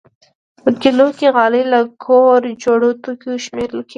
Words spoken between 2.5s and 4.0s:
جوړو توکو شمېرل کېږي.